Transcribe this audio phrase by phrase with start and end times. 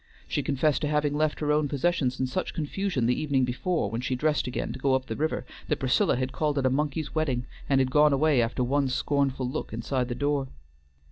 [0.27, 4.01] She confessed to having left her own possessions in such confusion the evening before when
[4.01, 7.13] she dressed again to go up the river, that Priscilla had called it a monkey's
[7.13, 10.47] wedding, and had gone away after one scornful look inside the door.